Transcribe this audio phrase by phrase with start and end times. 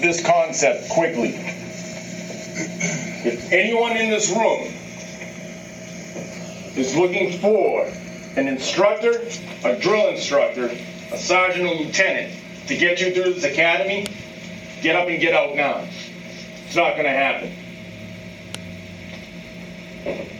[0.00, 1.34] this concept quickly.
[3.26, 4.72] If anyone in this room
[6.76, 7.84] is looking for
[8.36, 9.22] an instructor,
[9.64, 10.66] a drill instructor,
[11.12, 12.34] a sergeant or lieutenant
[12.66, 14.06] to get you through this academy,
[14.80, 15.86] get up and get out now.
[16.66, 17.52] It's not going to happen.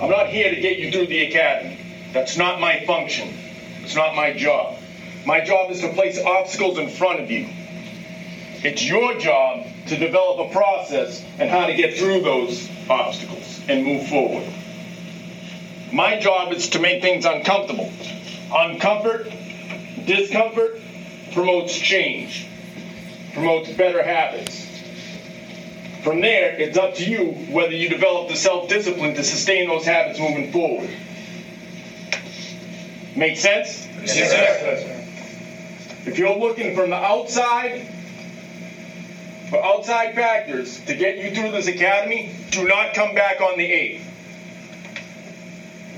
[0.00, 1.78] I'm not here to get you through the academy.
[2.12, 3.28] That's not my function.
[3.82, 4.78] It's not my job.
[5.26, 7.48] My job is to place obstacles in front of you.
[8.64, 13.84] It's your job to develop a process and how to get through those obstacles and
[13.84, 14.50] move forward.
[15.92, 17.92] My job is to make things uncomfortable.
[18.50, 20.80] Uncomfort, discomfort
[21.34, 22.48] promotes change,
[23.34, 24.66] promotes better habits.
[26.02, 29.84] From there, it's up to you whether you develop the self discipline to sustain those
[29.84, 30.88] habits moving forward.
[33.14, 33.86] Make sense?
[34.04, 36.10] Yes, sir.
[36.10, 37.88] If you're looking from the outside
[39.54, 43.70] for outside factors to get you through this academy, do not come back on the
[43.70, 44.00] 8th.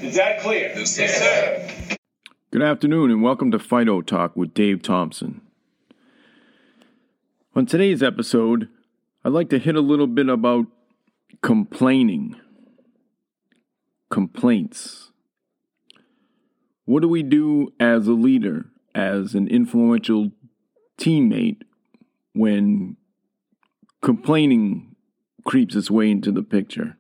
[0.02, 0.74] Is that clear?
[0.76, 1.96] Yes, sir.
[2.50, 5.40] Good afternoon and welcome to Fido Talk with Dave Thompson.
[7.54, 8.68] On today's episode,
[9.24, 10.66] I'd like to hit a little bit about
[11.40, 12.36] complaining,
[14.10, 15.12] complaints.
[16.84, 20.32] What do we do as a leader, as an influential
[20.98, 21.62] teammate,
[22.34, 22.98] when
[24.06, 24.94] complaining
[25.44, 26.96] creeps its way into the picture?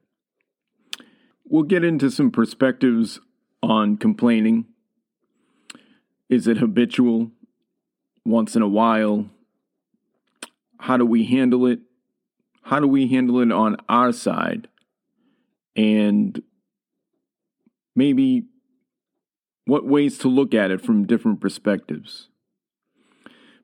[1.44, 3.20] We'll get into some perspectives
[3.62, 4.66] on complaining.
[6.28, 7.30] Is it habitual?
[8.24, 9.30] Once in a while?
[10.80, 11.78] How do we handle it?
[12.62, 14.66] How do we handle it on our side?
[15.76, 16.42] And
[17.94, 18.46] maybe
[19.64, 22.30] what ways to look at it from different perspectives.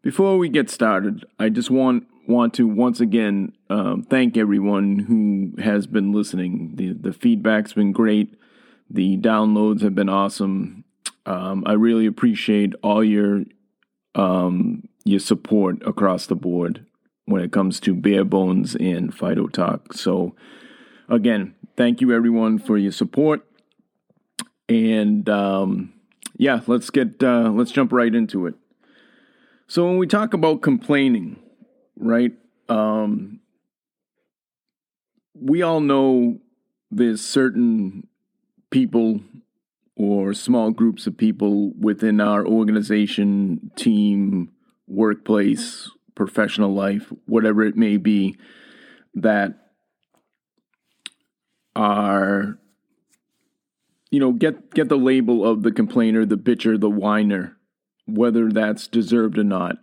[0.00, 5.62] Before we get started, I just want want to once again um, thank everyone who
[5.62, 6.72] has been listening.
[6.76, 8.34] The the feedback's been great.
[8.88, 10.84] The downloads have been awesome.
[11.24, 13.44] Um, I really appreciate all your
[14.14, 16.84] um, your support across the board
[17.26, 19.94] when it comes to bare bones and Fido Talk.
[19.94, 20.34] So
[21.08, 23.46] again, thank you everyone for your support.
[24.68, 25.92] And um,
[26.36, 28.54] yeah, let's get uh, let's jump right into it.
[29.66, 31.41] So when we talk about complaining,
[31.96, 32.32] right?
[32.68, 33.40] Um,
[35.34, 36.38] we all know
[36.90, 38.06] there's certain
[38.70, 39.20] people
[39.96, 44.50] or small groups of people within our organization, team,
[44.86, 48.36] workplace, professional life, whatever it may be,
[49.14, 49.58] that
[51.74, 52.58] are
[54.10, 57.56] you know get get the label of the complainer, the bitcher, the whiner,
[58.06, 59.78] whether that's deserved or not.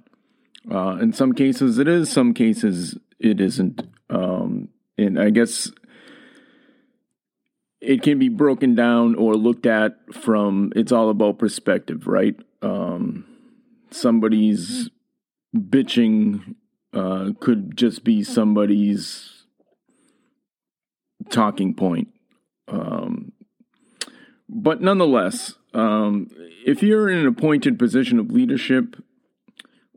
[0.69, 2.09] Uh, in some cases, it is.
[2.09, 3.81] Some cases, it isn't.
[4.09, 5.71] Um, and I guess
[7.81, 10.71] it can be broken down or looked at from.
[10.75, 12.35] It's all about perspective, right?
[12.61, 13.25] Um,
[13.91, 14.89] somebody's
[15.55, 16.55] bitching
[16.93, 19.43] uh, could just be somebody's
[21.29, 22.09] talking point.
[22.67, 23.31] Um,
[24.47, 26.29] but nonetheless, um,
[26.65, 28.95] if you're in an appointed position of leadership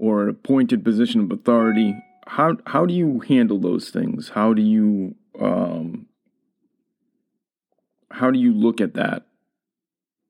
[0.03, 1.95] or an appointed position of authority,
[2.27, 4.31] how how do you handle those things?
[4.31, 6.07] How do you um,
[8.11, 9.27] how do you look at that,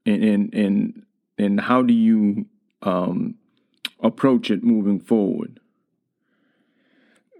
[0.04, 1.02] and and and,
[1.38, 2.44] and how do you
[2.82, 3.36] um,
[3.98, 5.58] approach it moving forward?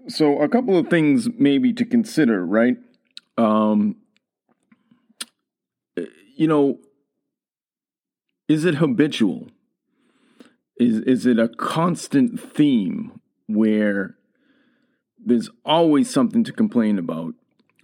[0.08, 2.78] So, a couple of things maybe to consider, right?
[3.36, 3.96] Um,
[6.34, 6.78] you know,
[8.48, 9.48] is it habitual?
[10.82, 14.16] Is is it a constant theme where
[15.18, 17.34] there's always something to complain about?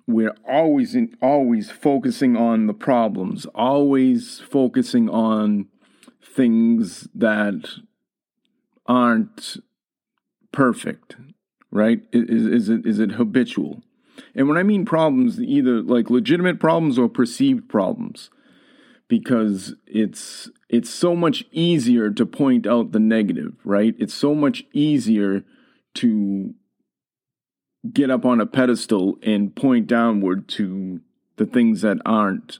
[0.06, 5.68] We're always in, always focusing on the problems always focusing on
[6.22, 7.68] things that
[8.86, 9.58] aren't
[10.52, 11.16] perfect
[11.70, 12.00] right?
[12.12, 13.82] Is, is it is it habitual?
[14.34, 18.30] And when i mean problems either like legitimate problems or perceived problems
[19.08, 23.94] because it's it's so much easier to point out the negative, right?
[23.98, 25.44] It's so much easier
[25.94, 26.54] to
[27.92, 31.00] get up on a pedestal and point downward to
[31.36, 32.58] the things that aren't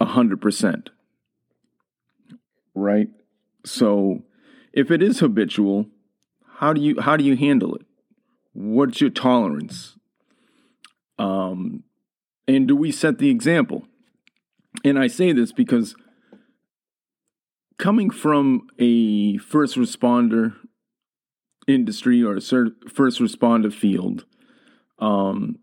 [0.00, 0.90] a hundred percent.
[2.74, 3.08] Right?
[3.64, 4.22] So
[4.72, 5.86] if it is habitual,
[6.58, 7.82] how do you how do you handle it?
[8.52, 9.96] What's your tolerance?
[11.18, 11.82] Um
[12.48, 13.86] and do we set the example?
[14.82, 15.94] And I say this because
[17.78, 20.54] coming from a first responder,
[21.68, 24.24] industry or a first responder field,
[24.98, 25.58] um,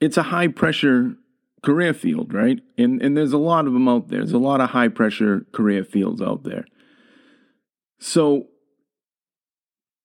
[0.00, 1.14] it's a high pressure
[1.62, 2.60] career field, right?
[2.76, 4.18] And and there's a lot of them out there.
[4.20, 6.64] There's a lot of high pressure career fields out there.
[8.00, 8.48] So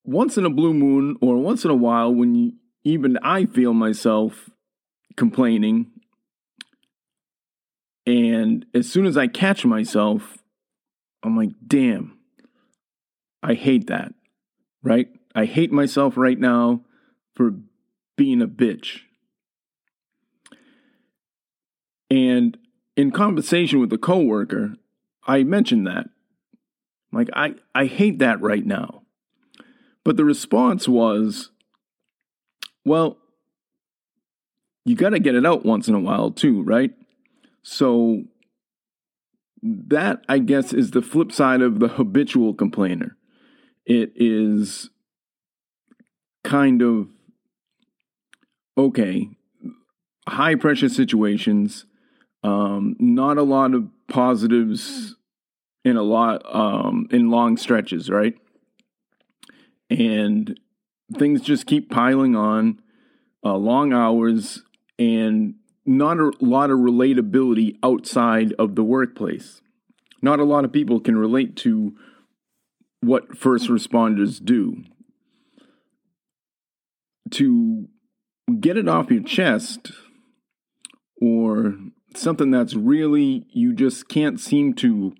[0.05, 2.51] once in a blue moon or once in a while when you,
[2.83, 4.49] even I feel myself
[5.19, 5.85] complaining
[8.07, 10.39] and as soon as I catch myself
[11.23, 12.17] I'm like, "Damn.
[13.43, 14.13] I hate that."
[14.81, 15.09] Right?
[15.35, 16.85] I hate myself right now
[17.35, 17.55] for
[18.15, 19.01] being a bitch.
[22.09, 22.57] And
[22.95, 24.75] in conversation with a coworker,
[25.27, 26.09] I mentioned that.
[27.11, 29.03] Like, I, I hate that right now.
[30.03, 31.51] But the response was,
[32.83, 33.17] well,
[34.85, 36.91] you got to get it out once in a while, too, right?
[37.61, 38.23] So,
[39.61, 43.17] that, I guess, is the flip side of the habitual complainer.
[43.85, 44.89] It is
[46.43, 47.09] kind of
[48.79, 49.29] okay,
[50.27, 51.85] high pressure situations,
[52.43, 55.15] um, not a lot of positives
[55.83, 58.35] in a lot um, in long stretches, right?
[59.89, 60.57] And
[61.17, 62.79] things just keep piling on,
[63.43, 64.63] uh, long hours,
[64.99, 65.55] and
[65.85, 69.61] not a lot of relatability outside of the workplace.
[70.21, 71.95] Not a lot of people can relate to
[72.99, 74.83] what first responders do.
[77.31, 77.87] To
[78.59, 79.91] get it off your chest
[81.21, 81.75] or
[82.15, 85.13] something that's really you just can't seem to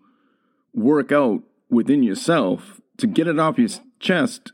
[0.73, 4.51] work out within yourself to get it off your chest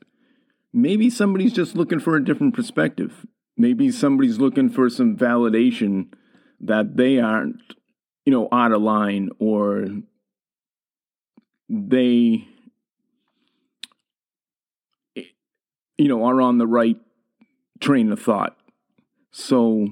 [0.74, 3.25] maybe somebody's just looking for a different perspective
[3.57, 6.07] maybe somebody's looking for some validation
[6.60, 7.62] that they aren't
[8.25, 9.86] you know out of line or
[11.69, 12.48] they
[15.98, 16.98] you know are on the right
[17.80, 18.57] train of thought.
[19.31, 19.88] So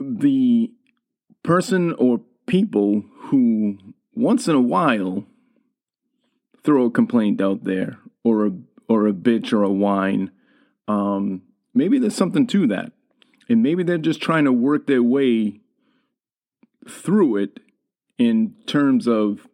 [0.00, 0.72] the
[1.42, 3.78] person or people who
[4.14, 5.24] once in a while
[6.62, 8.50] throw a complaint out there or a
[8.88, 10.30] or a bitch or a whine,
[10.88, 11.42] um,
[11.74, 12.92] maybe there's something to that.
[13.48, 15.60] And maybe they're just trying to work their way
[16.88, 17.60] through it
[18.18, 19.46] in terms of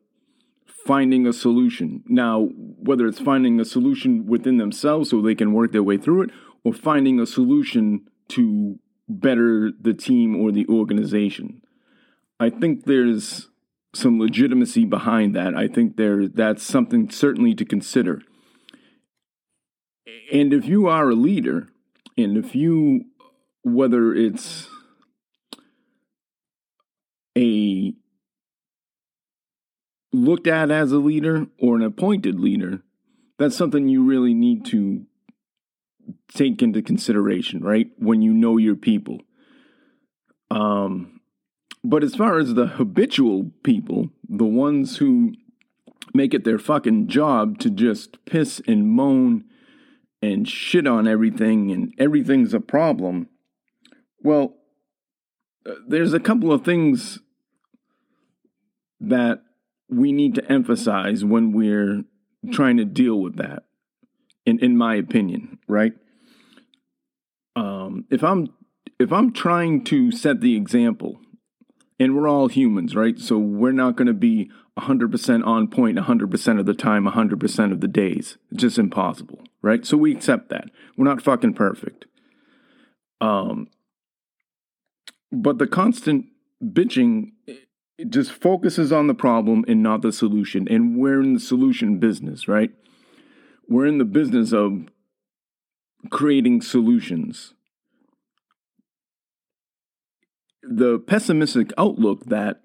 [0.86, 2.02] finding a solution.
[2.06, 6.22] Now, whether it's finding a solution within themselves so they can work their way through
[6.22, 6.30] it,
[6.64, 8.78] or finding a solution to
[9.08, 11.60] better the team or the organization.
[12.40, 13.48] I think there's
[13.94, 15.54] some legitimacy behind that.
[15.54, 18.22] I think there that's something certainly to consider.
[20.32, 21.68] And if you are a leader,
[22.16, 23.06] and if you
[23.62, 24.68] whether it's
[27.36, 27.94] a
[30.12, 32.82] looked at as a leader or an appointed leader,
[33.38, 35.06] that's something you really need to
[36.32, 37.88] take into consideration, right?
[37.98, 39.20] When you know your people.
[40.50, 41.20] Um,
[41.82, 45.32] but as far as the habitual people, the ones who
[46.12, 49.44] make it their fucking job to just piss and moan
[50.32, 53.28] and shit on everything and everything's a problem,
[54.22, 54.54] well,
[55.66, 57.18] uh, there's a couple of things
[59.00, 59.42] that
[59.88, 62.04] we need to emphasize when we're
[62.52, 63.64] trying to deal with that
[64.46, 65.92] in in my opinion, right?
[67.56, 68.48] Um, if I'm
[68.98, 71.20] if I'm trying to set the example,
[71.98, 73.18] and we're all humans, right?
[73.18, 77.80] So we're not going to be 100% on point 100% of the time, 100% of
[77.80, 78.38] the days.
[78.50, 79.86] It's just impossible, right?
[79.86, 80.70] So we accept that.
[80.96, 82.04] We're not fucking perfect.
[83.20, 83.68] Um,
[85.32, 86.26] but the constant
[86.62, 87.32] bitching
[87.96, 90.68] it just focuses on the problem and not the solution.
[90.68, 92.70] And we're in the solution business, right?
[93.68, 94.88] We're in the business of
[96.10, 97.54] creating solutions.
[100.62, 102.60] The pessimistic outlook that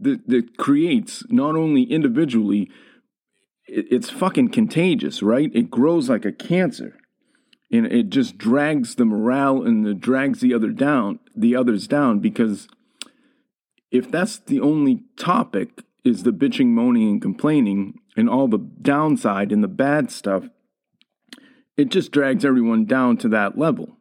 [0.00, 2.68] that, that creates not only individually,
[3.66, 5.50] it's fucking contagious, right?
[5.54, 6.96] It grows like a cancer,
[7.70, 12.20] and it just drags the morale and it drags the other down, the others down.
[12.20, 12.68] Because
[13.90, 19.50] if that's the only topic is the bitching, moaning, and complaining, and all the downside
[19.50, 20.44] and the bad stuff,
[21.76, 23.96] it just drags everyone down to that level.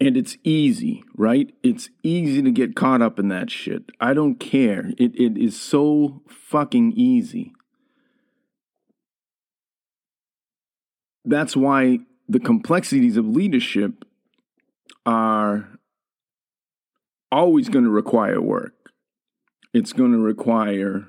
[0.00, 1.52] And it's easy, right?
[1.62, 3.90] It's easy to get caught up in that shit.
[4.00, 4.92] I don't care.
[4.96, 7.52] It, it is so fucking easy.
[11.28, 14.06] That's why the complexities of leadership
[15.04, 15.78] are
[17.30, 18.72] always going to require work.
[19.74, 21.06] It's going to require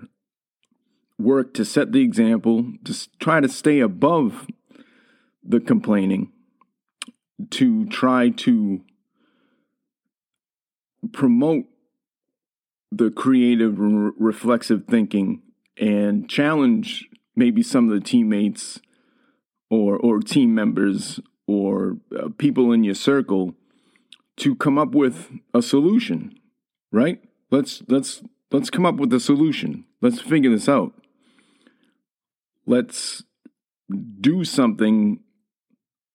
[1.18, 4.48] work to set the example, to try to stay above
[5.42, 6.34] the complaining,
[7.52, 8.82] to try to
[11.14, 11.64] promote
[12.92, 15.44] the creative re- reflexive thinking
[15.78, 17.08] and challenge
[17.38, 18.82] maybe some of the teammates
[19.70, 23.56] or or team members or uh, people in your circle
[24.38, 26.40] to come up with a solution
[26.92, 27.22] right?
[27.52, 29.86] Let's let's let's come up with a solution.
[30.02, 30.94] Let's figure this out.
[32.66, 33.24] Let's
[34.22, 35.20] do something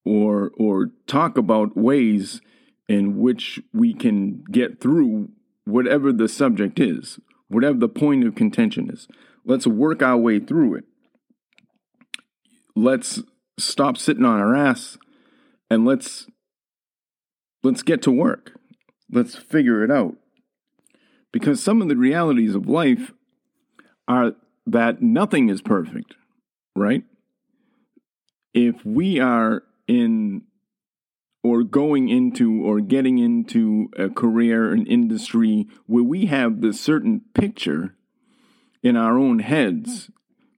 [0.05, 2.41] or or talk about ways
[2.89, 5.31] in which we can get through
[5.65, 7.19] whatever the subject is
[7.49, 9.07] whatever the point of contention is.
[9.45, 10.85] Let's work our way through it.
[12.75, 13.23] Let's
[13.59, 14.99] stop sitting on our ass
[15.71, 16.27] and let's
[17.63, 18.59] let's get to work.
[19.11, 20.17] Let's figure it out.
[21.33, 23.13] Because some of the realities of life
[24.07, 24.33] are
[24.67, 26.15] that nothing is perfect
[26.77, 27.05] right?
[28.53, 30.43] If we are in
[31.43, 37.21] or going into or getting into a career an industry where we have this certain
[37.35, 37.95] picture
[38.83, 40.13] in our own heads mm-hmm.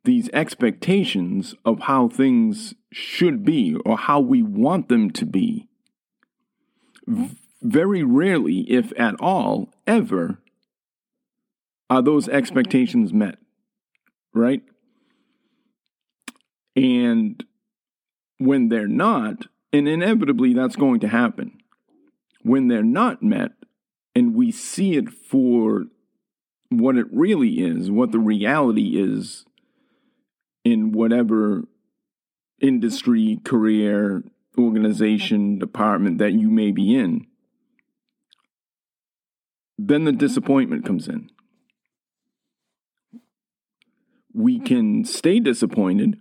[0.04, 5.68] these expectations of how things should be or how we want them to be.
[7.60, 10.38] Very rarely, if at all, ever,
[11.90, 13.36] are those expectations met,
[14.32, 14.62] right?
[16.74, 17.44] And
[18.38, 21.58] when they're not, and inevitably that's going to happen,
[22.42, 23.52] when they're not met,
[24.14, 25.84] and we see it for
[26.70, 29.44] what it really is, what the reality is
[30.64, 31.64] in whatever
[32.60, 34.22] industry, career,
[34.58, 37.26] organization, department that you may be in,
[39.78, 41.30] then the disappointment comes in.
[44.32, 46.18] We can stay disappointed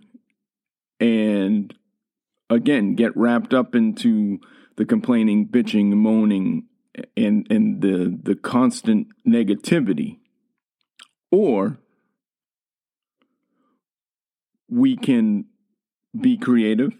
[1.00, 1.74] and
[2.48, 4.38] again get wrapped up into
[4.76, 6.64] the complaining, bitching, moaning,
[7.16, 10.18] and and the the constant negativity.
[11.30, 11.78] Or
[14.68, 15.46] we can
[16.20, 16.92] be creative.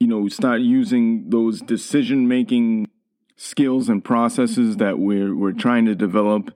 [0.00, 2.88] You know start using those decision making
[3.36, 6.54] skills and processes that we're we're trying to develop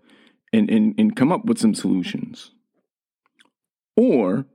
[0.53, 2.53] and, and and come up with some solutions.
[3.97, 4.47] Or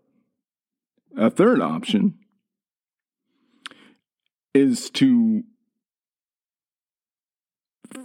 [1.18, 2.16] a third option
[4.54, 5.44] is to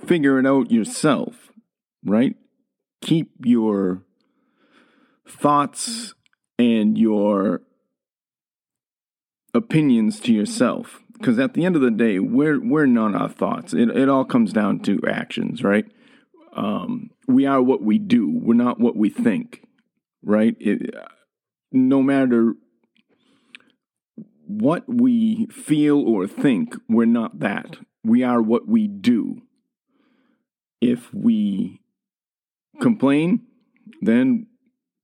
[0.07, 1.51] figure it out yourself
[2.05, 2.37] right?
[3.03, 4.03] Keep your
[5.29, 6.15] thoughts
[6.61, 7.63] and your
[9.55, 11.01] opinions to yourself.
[11.15, 13.73] Because at the end of the day we're we're not our thoughts.
[13.73, 15.87] It, it all comes down to actions right?
[16.55, 18.31] Um, we are what we do.
[18.31, 19.65] We're not what we think
[20.23, 20.55] right?
[20.61, 20.95] It,
[21.73, 22.55] no matter
[24.47, 27.79] what we feel or think we're not that.
[28.05, 29.43] We are what we do.
[30.81, 31.81] If we
[32.81, 33.47] complain
[34.01, 34.47] then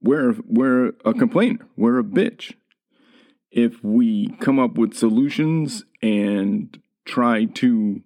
[0.02, 1.66] we're we're a complainer.
[1.76, 2.54] We're a bitch.
[3.50, 8.02] If we come up with solutions and try to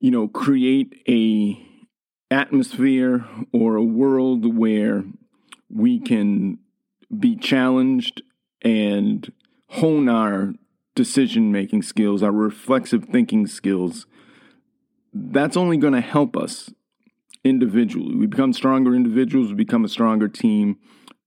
[0.00, 1.62] you know create a
[2.30, 5.04] atmosphere or a world where
[5.70, 6.58] we can
[7.16, 8.22] be challenged
[8.62, 9.32] and
[9.68, 10.54] hone our
[10.94, 14.06] decision making skills, our reflexive thinking skills,
[15.12, 16.70] that's only going to help us
[17.46, 18.14] individually.
[18.16, 20.78] We become stronger individuals, we become a stronger team,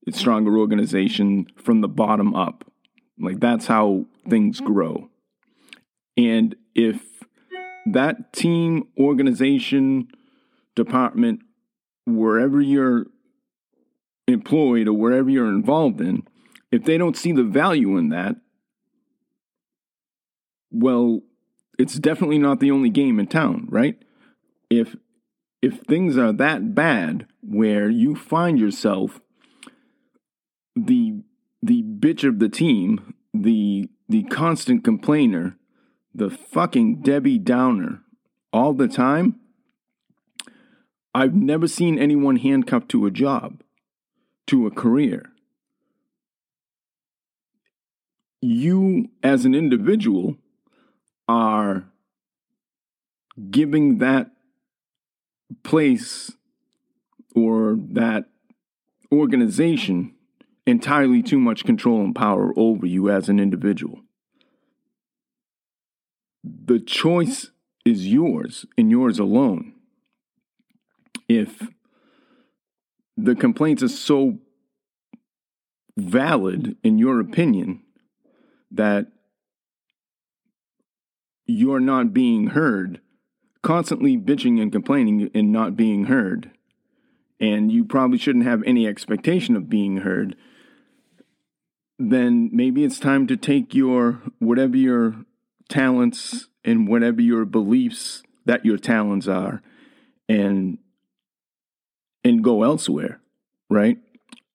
[0.08, 2.66] a stronger organization from the bottom up.
[3.18, 4.74] Like that's how things mm-hmm.
[4.74, 5.10] grow.
[6.18, 7.02] And if
[7.86, 10.10] that team, organization,
[10.76, 11.40] department,
[12.06, 13.06] wherever you're
[14.28, 16.24] employed or wherever you're involved in,
[16.72, 18.36] if they don't see the value in that,
[20.72, 21.22] well,
[21.80, 23.98] it's definitely not the only game in town, right?
[24.70, 24.96] If
[25.62, 29.20] if things are that bad where you find yourself
[30.76, 31.22] the
[31.62, 35.58] the bitch of the team, the the constant complainer,
[36.14, 38.02] the fucking Debbie Downer
[38.54, 39.36] all the time,
[41.14, 43.62] I've never seen anyone handcuffed to a job,
[44.48, 45.32] to a career.
[48.42, 50.38] You as an individual
[51.28, 51.86] are
[53.52, 54.32] giving that
[55.64, 56.32] place
[57.36, 58.26] or that
[59.12, 60.16] organization
[60.66, 64.02] entirely too much control and power over you as an individual.
[66.44, 67.52] The choice
[67.86, 69.74] is yours and yours alone.
[71.28, 71.68] If
[73.18, 74.40] the complaints are so
[75.98, 77.82] valid in your opinion
[78.72, 79.08] that
[81.46, 83.02] you're not being heard,
[83.62, 86.52] constantly bitching and complaining and not being heard,
[87.40, 90.36] and you probably shouldn't have any expectation of being heard,
[91.98, 95.26] then maybe it's time to take your whatever your
[95.70, 99.62] talents and whatever your beliefs that your talents are
[100.28, 100.78] and
[102.24, 103.20] and go elsewhere,
[103.70, 103.98] right?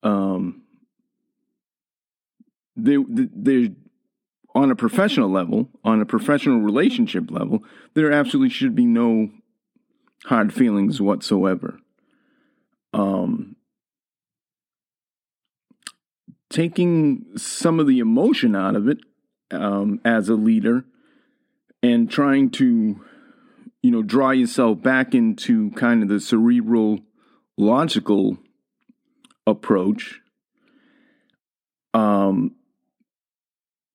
[0.02, 0.62] Um,
[2.76, 3.74] they they
[4.54, 9.30] on a professional level, on a professional relationship level, there absolutely should be no
[10.26, 11.78] hard feelings whatsoever.
[12.92, 13.56] Um,
[16.50, 18.98] taking some of the emotion out of it
[19.50, 20.84] um, as a leader
[21.82, 23.04] and trying to,
[23.82, 27.00] you know, draw yourself back into kind of the cerebral,
[27.58, 28.38] logical
[29.46, 30.20] approach.
[31.92, 32.54] Um,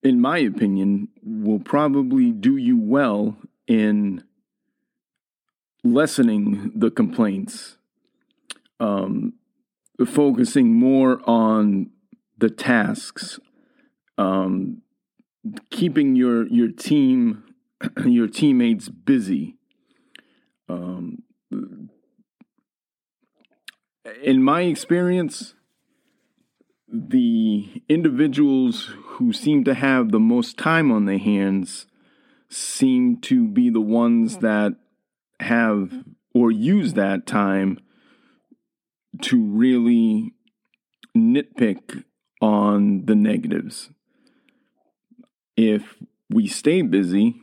[0.02, 3.38] in my opinion, will probably do you well
[3.68, 4.24] in
[5.84, 7.78] lessening the complaints,
[8.80, 9.34] um,
[10.06, 11.90] focusing more on
[12.38, 13.40] the tasks,
[14.18, 14.82] um,
[15.70, 17.44] keeping your your team,
[18.06, 19.56] your teammates busy.
[20.68, 21.24] Um,
[24.24, 25.56] in my experience,
[26.88, 31.86] the individuals who seem to have the most time on their hands
[32.50, 34.74] seem to be the ones that
[35.40, 37.78] have or use that time
[39.22, 40.34] to really
[41.16, 42.04] nitpick
[42.42, 43.90] on the negatives.
[45.56, 45.96] If
[46.30, 47.36] we stay busy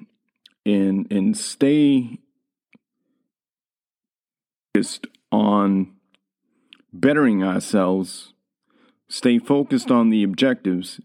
[0.64, 2.18] and and stay
[4.74, 5.94] focused on
[6.92, 8.32] bettering ourselves
[9.08, 11.00] stay focused on the objectives,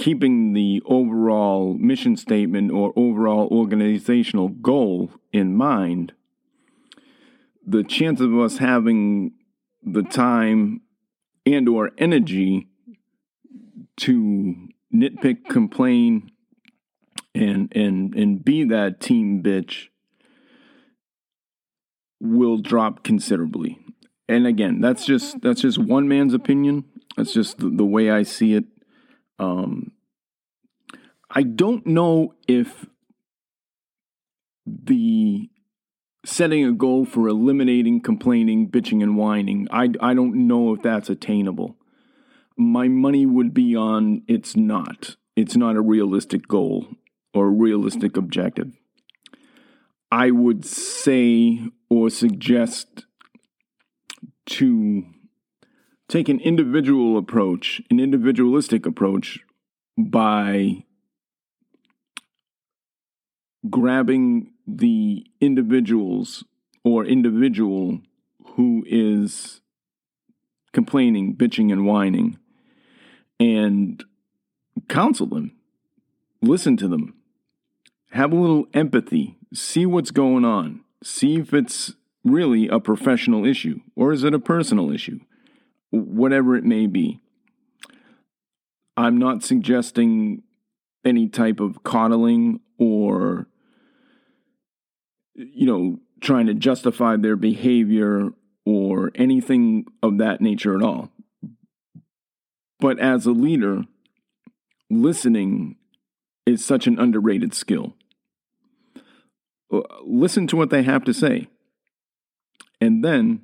[0.00, 6.14] keeping the overall mission statement or overall organizational goal in mind,
[7.66, 9.32] the chance of us having
[9.82, 10.80] the time
[11.44, 12.66] and or energy
[13.98, 16.30] to nitpick, complain,
[17.34, 19.88] and and and be that team bitch
[22.20, 23.78] will drop considerably.
[24.30, 26.84] And again, that's just that's just one man's opinion.
[27.18, 28.64] That's just the, the way I see it.
[29.38, 29.92] Um,
[31.30, 32.86] I don't know if
[34.66, 35.48] the
[36.24, 41.08] setting a goal for eliminating complaining, bitching, and whining, I, I don't know if that's
[41.08, 41.76] attainable.
[42.56, 45.16] My money would be on it's not.
[45.36, 46.88] It's not a realistic goal
[47.32, 48.76] or a realistic objective.
[50.12, 53.06] I would say or suggest
[54.46, 55.06] to
[56.08, 59.38] take an individual approach, an individualistic approach
[59.96, 60.84] by
[63.68, 66.44] grabbing the individuals
[66.84, 68.00] or individual
[68.54, 69.60] who is
[70.72, 72.38] complaining, bitching, and whining
[73.38, 74.04] and
[74.88, 75.56] counsel them,
[76.40, 77.14] listen to them,
[78.10, 81.94] have a little empathy, see what's going on, see if it's
[82.24, 85.18] really a professional issue or is it a personal issue
[85.90, 87.20] whatever it may be.
[88.96, 90.42] I'm not suggesting
[91.04, 93.46] any type of coddling or,
[95.34, 98.30] you know, trying to justify their behavior
[98.66, 101.10] or anything of that nature at all.
[102.78, 103.84] But as a leader,
[104.88, 105.76] listening
[106.46, 107.94] is such an underrated skill.
[109.72, 111.48] Uh, listen to what they have to say.
[112.80, 113.42] And then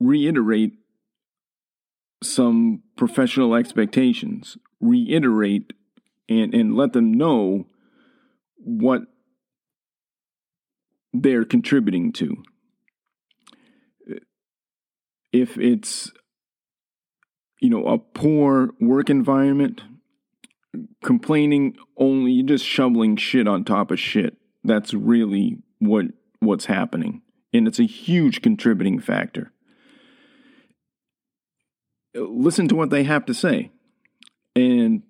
[0.00, 0.72] reiterate
[2.22, 5.72] some professional expectations, reiterate
[6.28, 7.66] and, and let them know
[8.56, 9.02] what
[11.14, 12.42] they're contributing to.
[15.32, 16.12] If it's,
[17.60, 19.80] you know, a poor work environment,
[21.02, 24.36] complaining only, you're just shoveling shit on top of shit.
[24.62, 26.06] That's really what
[26.40, 27.22] what's happening.
[27.54, 29.52] And it's a huge contributing factor
[32.14, 33.70] listen to what they have to say
[34.54, 35.02] and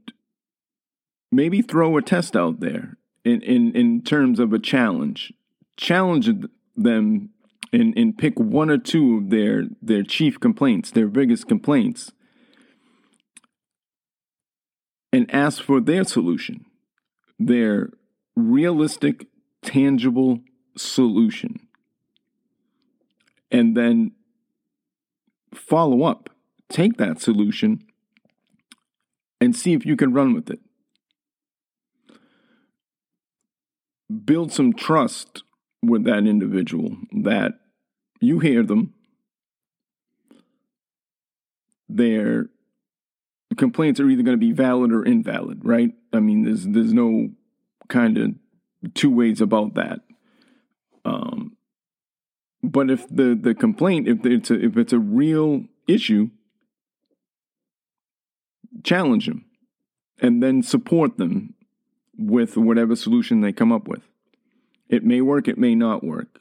[1.30, 5.32] maybe throw a test out there in, in, in terms of a challenge.
[5.76, 6.28] Challenge
[6.76, 7.30] them
[7.72, 12.12] and, and pick one or two of their, their chief complaints, their biggest complaints,
[15.12, 16.66] and ask for their solution,
[17.38, 17.90] their
[18.36, 19.26] realistic,
[19.62, 20.40] tangible
[20.76, 21.68] solution.
[23.50, 24.12] And then
[25.54, 26.30] follow up.
[26.70, 27.84] Take that solution
[29.42, 30.60] and see if you can run with it.
[34.24, 35.42] Build some trust
[35.82, 37.54] with that individual that
[38.20, 38.94] you hear them,
[41.88, 42.50] their
[43.56, 45.92] complaints are either going to be valid or invalid, right?
[46.12, 47.30] I mean, there's there's no
[47.88, 50.02] kind of two ways about that.
[51.04, 51.56] Um,
[52.62, 56.30] but if the the complaint, if it's a, if it's a real issue,
[58.84, 59.44] challenge them,
[60.20, 61.54] and then support them
[62.16, 64.02] with whatever solution they come up with.
[64.88, 66.40] It may work, it may not work.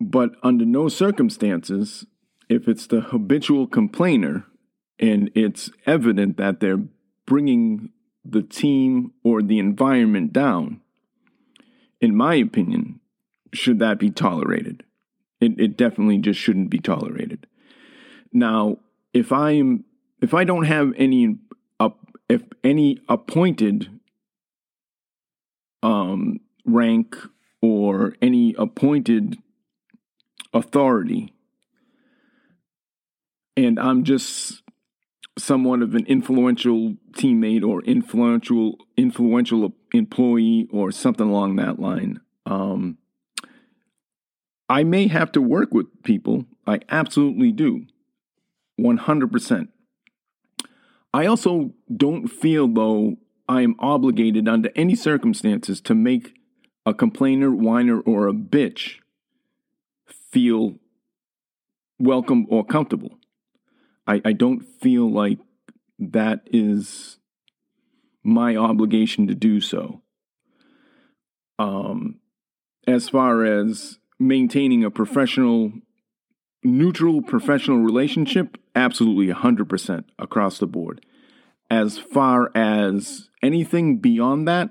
[0.00, 2.06] But under no circumstances,
[2.48, 4.46] if it's the habitual complainer
[4.98, 6.82] and it's evident that they're
[7.26, 7.90] bringing
[8.24, 10.80] the team or the environment down,
[12.00, 13.00] in my opinion,
[13.52, 14.84] should that be tolerated?
[15.40, 17.46] It, it definitely just shouldn't be tolerated.
[18.32, 18.78] Now,
[19.12, 19.84] if I am,
[20.22, 21.36] if I don't have any,
[21.80, 21.90] uh,
[22.28, 23.90] if any appointed
[25.82, 27.16] um, rank
[27.60, 29.36] or any appointed
[30.54, 31.34] authority,
[33.56, 34.62] and I'm just
[35.36, 42.20] somewhat of an influential teammate or influential influential employee or something along that line.
[42.46, 42.98] Um,
[44.68, 46.46] I may have to work with people.
[46.66, 47.86] I absolutely do.
[48.80, 49.68] 100%.
[51.12, 53.16] I also don't feel though
[53.48, 56.34] I am obligated under any circumstances to make
[56.86, 58.96] a complainer, whiner, or a bitch
[60.06, 60.78] feel
[61.98, 63.18] welcome or comfortable.
[64.06, 65.38] I, I don't feel like
[65.98, 67.18] that is
[68.24, 70.02] my obligation to do so.
[71.58, 72.20] Um,
[72.86, 75.72] as far as maintaining a professional,
[76.64, 81.04] neutral professional relationship, absolutely 100% across the board.
[81.70, 84.70] As far as anything beyond that,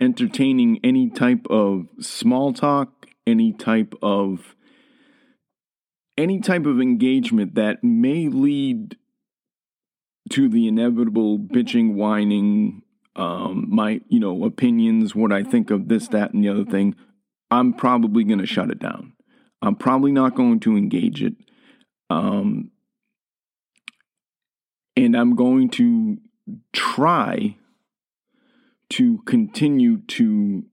[0.00, 4.56] entertaining any type of small talk, any type of
[6.18, 8.96] any type of engagement that may lead
[10.30, 12.82] to the inevitable bitching, whining,
[13.16, 16.94] um, my you know opinions, what I think of this, that, and the other thing,
[17.50, 19.12] I'm probably going to shut it down.
[19.62, 21.34] I'm probably not going to engage it,
[22.10, 22.70] um,
[24.96, 26.18] and I'm going to
[26.72, 27.56] try
[28.90, 30.64] to continue to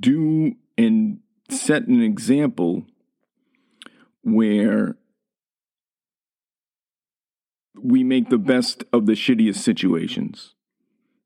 [0.00, 2.84] do and set an example
[4.22, 4.96] where
[7.80, 10.54] we make the best of the shittiest situations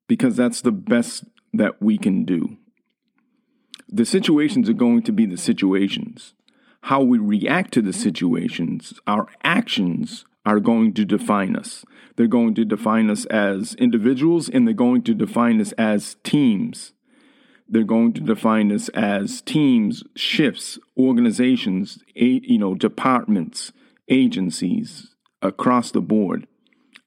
[0.06, 2.56] because that's the best that we can do.
[3.88, 6.34] The situations are going to be the situations.
[6.82, 8.00] How we react to the mm-hmm.
[8.00, 11.84] situations, our actions are going to define us.
[12.16, 16.92] They're going to define us as individuals and they're going to define us as teams.
[17.68, 23.72] They're going to define us as teams, shifts, organizations, you know, departments,
[24.08, 26.46] agencies across the board.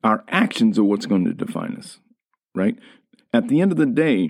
[0.03, 1.99] Our actions are what's going to define us,
[2.55, 2.77] right?
[3.33, 4.29] At the end of the day,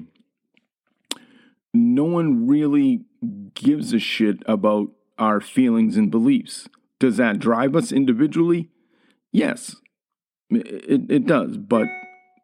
[1.73, 3.05] no one really
[3.53, 6.67] gives a shit about our feelings and beliefs.
[6.99, 8.69] Does that drive us individually?
[9.31, 9.75] Yes,
[10.49, 11.57] it, it does.
[11.57, 11.87] But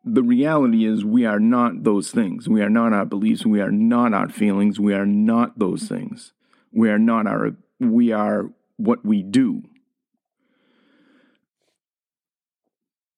[0.03, 2.49] the reality is we are not those things.
[2.49, 3.45] We are not our beliefs.
[3.45, 4.79] We are not our feelings.
[4.79, 6.33] We are not those things.
[6.71, 9.63] We are not our, we are what we do.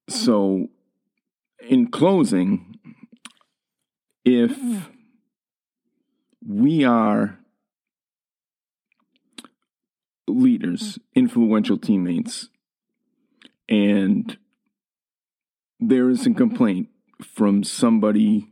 [0.10, 0.68] So,
[1.68, 2.78] in closing,
[4.26, 4.58] if
[6.46, 7.40] we are
[10.28, 12.50] leaders, influential teammates,
[13.70, 14.38] and
[15.80, 16.90] there is a complaint
[17.22, 18.50] from somebody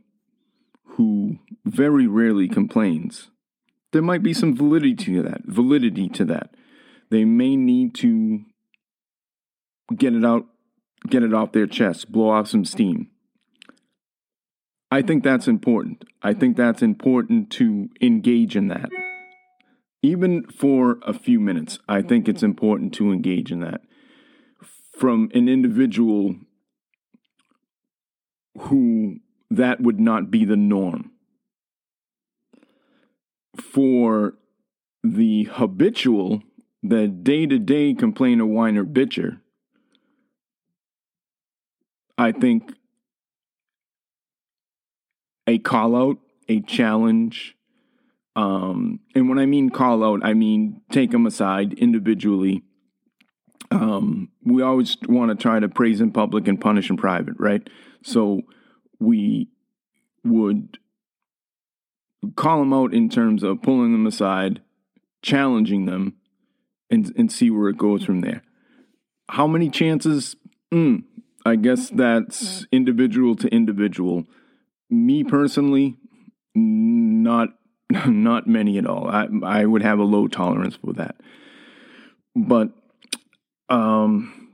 [0.96, 3.30] who very rarely complains,
[3.92, 5.42] there might be some validity to that.
[5.44, 6.54] Validity to that.
[7.10, 8.42] They may need to
[9.94, 10.46] get it out,
[11.08, 13.08] get it off their chest, blow off some steam.
[14.90, 16.04] I think that's important.
[16.22, 18.90] I think that's important to engage in that.
[20.02, 23.82] Even for a few minutes, I think it's important to engage in that.
[24.98, 26.36] From an individual
[28.58, 29.16] who
[29.50, 31.12] that would not be the norm.
[33.56, 34.34] For
[35.04, 36.42] the habitual,
[36.82, 39.40] the day to day complainer, whiner, bitcher,
[42.18, 42.72] I think
[45.46, 47.56] a call out, a challenge,
[48.34, 52.62] um, and when I mean call out, I mean take them aside individually
[53.72, 57.68] um, we always want to try to praise in public and punish in private, right?
[58.04, 58.42] So
[59.00, 59.48] we
[60.24, 60.78] would
[62.36, 64.60] call them out in terms of pulling them aside,
[65.22, 66.14] challenging them,
[66.90, 68.42] and and see where it goes from there.
[69.30, 70.36] How many chances?
[70.72, 71.04] Mm,
[71.44, 74.24] I guess that's individual to individual.
[74.90, 75.96] Me personally,
[76.54, 77.48] not
[78.06, 79.08] not many at all.
[79.08, 81.16] I I would have a low tolerance for that.
[82.34, 82.70] But
[83.68, 84.50] um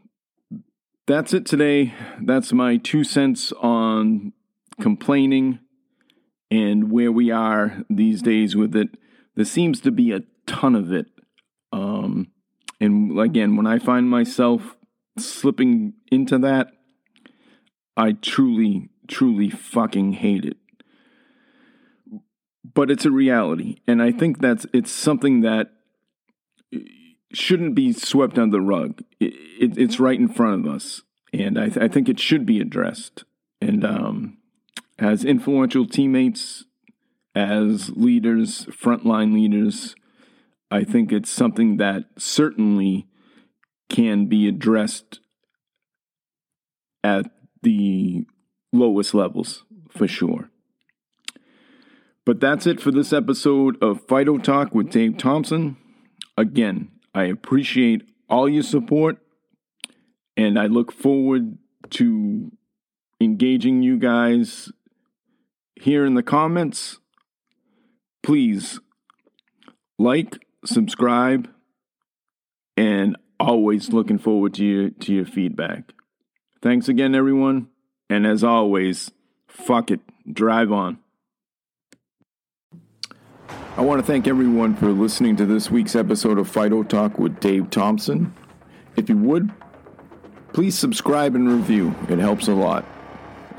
[1.07, 1.95] that's it today.
[2.21, 4.33] That's my two cents on
[4.81, 5.61] complaining
[6.51, 8.91] and where we are these days with it.
[9.35, 11.07] There seems to be a ton of it.
[11.73, 12.29] Um
[12.81, 14.77] and again, when I find myself
[15.19, 16.69] slipping into that,
[17.97, 20.57] I truly, truly fucking hate it.
[22.79, 23.79] But it's a reality.
[23.89, 25.73] And I think that's it's something that
[27.33, 29.03] shouldn't be swept under the rug.
[29.19, 31.03] It, it, it's right in front of us.
[31.33, 33.25] And I, th- I think it should be addressed.
[33.61, 34.39] And um,
[34.97, 36.67] as influential teammates,
[37.35, 39.97] as leaders, frontline leaders,
[40.71, 43.09] I think it's something that certainly
[43.89, 45.19] can be addressed
[47.03, 47.29] at
[47.61, 48.25] the
[48.73, 50.51] lowest levels for sure.
[52.29, 55.79] But that's it for this episode of Fido Talk with Dave Thompson.
[56.37, 59.17] Again, I appreciate all your support
[60.37, 61.57] and I look forward
[61.93, 62.53] to
[63.19, 64.71] engaging you guys
[65.75, 66.99] here in the comments.
[68.23, 68.79] Please
[69.99, 71.49] like, subscribe,
[72.77, 75.95] and always looking forward to your to your feedback.
[76.61, 77.69] Thanks again, everyone.
[78.11, 79.13] And as always,
[79.49, 80.99] fuck it, drive on.
[83.79, 87.39] I want to thank everyone for listening to this week's episode of Fido Talk with
[87.39, 88.35] Dave Thompson.
[88.97, 89.53] If you would,
[90.53, 92.85] please subscribe and review, it helps a lot.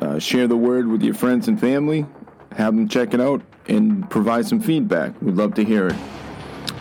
[0.02, 2.06] Uh, share the word with your friends and family,
[2.52, 5.14] have them check it out, and provide some feedback.
[5.22, 5.96] We'd love to hear it.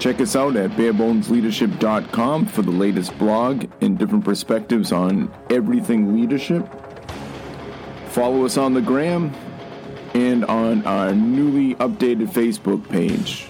[0.01, 6.69] Check us out at barebonesleadership.com for the latest blog and different perspectives on everything leadership.
[8.09, 9.33] Follow us on the gram
[10.15, 13.49] and on our newly updated Facebook page.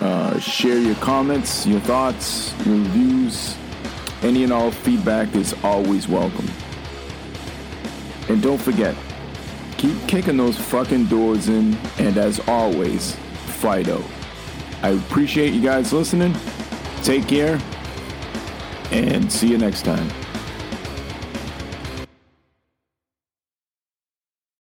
[0.00, 3.56] Uh, share your comments, your thoughts, your views.
[4.22, 6.48] Any and all feedback is always welcome.
[8.28, 8.96] And don't forget,
[9.76, 13.14] keep kicking those fucking doors in, and as always,
[13.60, 14.02] Fido.
[14.82, 16.34] I appreciate you guys listening.
[17.02, 17.60] Take care,
[18.90, 20.23] and see you next time.